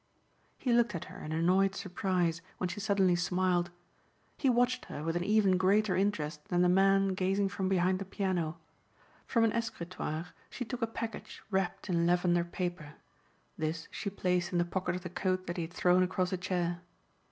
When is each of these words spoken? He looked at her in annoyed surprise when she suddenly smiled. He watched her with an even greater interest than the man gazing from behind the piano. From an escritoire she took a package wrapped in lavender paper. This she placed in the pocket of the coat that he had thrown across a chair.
He 0.57 0.73
looked 0.73 0.95
at 0.95 1.05
her 1.05 1.19
in 1.23 1.31
annoyed 1.31 1.75
surprise 1.75 2.41
when 2.57 2.67
she 2.69 2.79
suddenly 2.79 3.15
smiled. 3.15 3.69
He 4.35 4.49
watched 4.49 4.85
her 4.85 5.03
with 5.03 5.15
an 5.15 5.23
even 5.23 5.57
greater 5.57 5.95
interest 5.95 6.43
than 6.47 6.63
the 6.63 6.69
man 6.69 7.09
gazing 7.13 7.49
from 7.49 7.69
behind 7.69 7.99
the 7.99 8.05
piano. 8.05 8.57
From 9.27 9.43
an 9.43 9.53
escritoire 9.53 10.29
she 10.49 10.65
took 10.65 10.81
a 10.81 10.87
package 10.87 11.43
wrapped 11.51 11.87
in 11.87 12.07
lavender 12.07 12.43
paper. 12.43 12.95
This 13.59 13.87
she 13.91 14.09
placed 14.09 14.51
in 14.51 14.57
the 14.57 14.65
pocket 14.65 14.95
of 14.95 15.03
the 15.03 15.09
coat 15.11 15.45
that 15.45 15.57
he 15.57 15.61
had 15.61 15.71
thrown 15.73 16.01
across 16.01 16.33
a 16.33 16.37
chair. 16.37 16.81